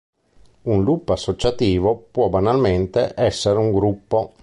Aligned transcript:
Un 0.63 0.81
loop 0.83 1.11
associativo 1.11 2.07
può 2.09 2.27
banalmente 2.29 3.13
essere 3.15 3.59
un 3.59 3.71
gruppo. 3.71 4.33